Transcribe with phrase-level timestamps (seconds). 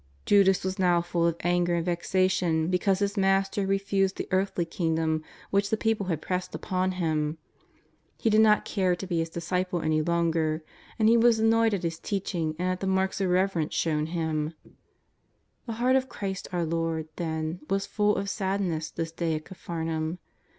[0.25, 4.65] Judas was now full of anger and vexation because his Master had refused the earthly
[4.65, 7.37] kingdom which the peo ple had pressed upon Him.
[8.17, 10.63] He did not care to be His disciple any longer,
[10.97, 14.07] and He was annoyed at His teach ing and at the marks of reverence shovm
[14.07, 14.55] Him.
[15.67, 19.45] The heart of Christ our Lord, then, was full of sad ness this day at
[19.45, 20.17] Capharnaum.